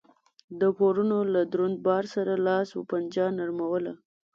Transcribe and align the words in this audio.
د 0.59 0.61
پورونو 0.77 1.17
له 1.33 1.41
دروند 1.51 1.77
بار 1.87 2.03
سره 2.15 2.33
لاس 2.47 2.69
و 2.73 2.81
پنجه 2.89 3.25
نرموله 3.39 3.93